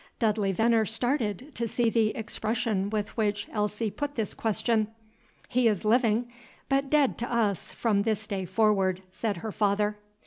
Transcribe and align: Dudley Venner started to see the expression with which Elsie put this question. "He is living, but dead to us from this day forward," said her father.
Dudley 0.17 0.51
Venner 0.51 0.83
started 0.83 1.53
to 1.53 1.67
see 1.67 1.87
the 1.91 2.09
expression 2.15 2.89
with 2.89 3.15
which 3.17 3.47
Elsie 3.51 3.91
put 3.91 4.15
this 4.15 4.33
question. 4.33 4.87
"He 5.47 5.67
is 5.67 5.85
living, 5.85 6.31
but 6.69 6.89
dead 6.89 7.19
to 7.19 7.31
us 7.31 7.71
from 7.71 8.01
this 8.01 8.25
day 8.25 8.45
forward," 8.45 9.03
said 9.11 9.37
her 9.45 9.51
father. 9.51 9.99